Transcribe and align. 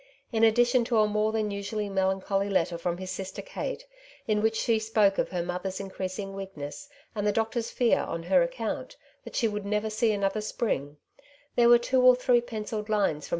In 0.31 0.43
addition 0.43 0.83
to 0.85 0.97
a 0.97 1.07
more 1.07 1.31
thati 1.31 1.45
ufcuttlly 1.59 1.91
melandholy 1.91 2.49
letrter 2.51 2.79
from 2.79 2.97
his 2.97 3.11
sister 3.11 3.43
Kate^ 3.43 3.83
in 4.27 4.41
which 4.41 4.57
sW 4.61 4.91
Bpc^e 4.91 5.19
of 5.19 5.29
her 5.29 5.43
mother^ 5.43 5.67
s 5.67 5.79
increasing 5.79 6.33
weakness^ 6.33 6.87
and 7.13 7.27
the 7.27 7.31
doctor' 7.31 7.59
fc 7.59 7.71
fear 7.71 7.99
on 7.99 8.23
her 8.23 8.43
account^ 8.47 8.95
that 9.25 9.35
she 9.35 9.47
would 9.47 9.63
nevor 9.63 9.91
««je 9.91 10.11
another 10.11 10.41
spring, 10.41 10.97
there 11.55 11.69
were 11.69 11.77
two 11.77 12.01
or 12.03 12.15
three 12.15 12.41
pencilled 12.41 12.87
liii% 12.87 13.17
froH. 13.29 13.29